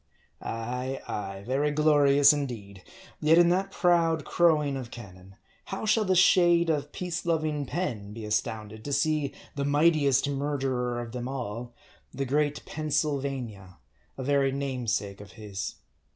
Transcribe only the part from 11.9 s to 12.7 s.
the great